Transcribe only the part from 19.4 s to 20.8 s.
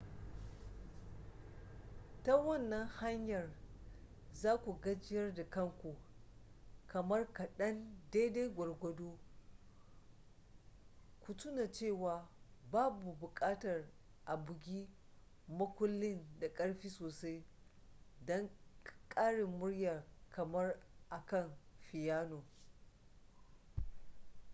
murya kamar